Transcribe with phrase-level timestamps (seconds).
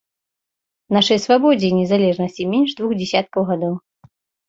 [0.97, 3.83] Нашай свабодзе і незалежнасці менш двух дзесяткаў гадоў.